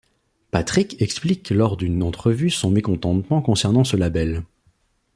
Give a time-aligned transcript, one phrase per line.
[0.49, 4.43] Patric explique lors d'une entrevue son mécontentement concernant ce label.